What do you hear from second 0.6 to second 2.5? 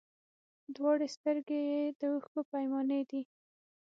دواړي سترګي یې د اوښکو